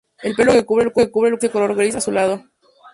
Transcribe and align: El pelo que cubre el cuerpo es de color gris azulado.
El 0.23 0.33
pelo 0.33 0.53
que 0.53 0.65
cubre 0.65 0.85
el 0.85 0.91
cuerpo 1.11 1.27
es 1.27 1.39
de 1.41 1.51
color 1.51 1.75
gris 1.75 1.93
azulado. 1.95 2.43